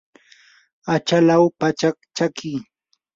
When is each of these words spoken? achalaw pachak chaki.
achalaw 0.93 1.45
pachak 1.59 1.95
chaki. 2.15 2.53